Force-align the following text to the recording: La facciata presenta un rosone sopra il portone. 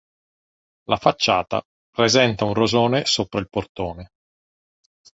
La 0.85 0.97
facciata 0.97 1.61
presenta 1.91 2.43
un 2.45 2.55
rosone 2.55 3.05
sopra 3.05 3.39
il 3.39 3.49
portone. 3.49 4.09